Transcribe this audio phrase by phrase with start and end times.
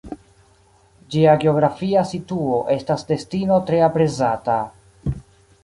[1.15, 4.59] Ĝia geografia situo estas destino tre aprezata.